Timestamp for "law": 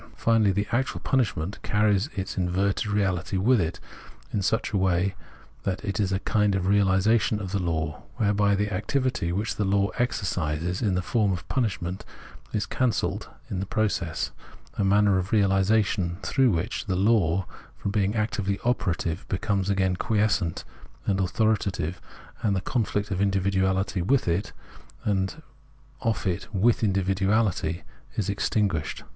7.61-8.01, 9.63-9.89, 16.95-17.45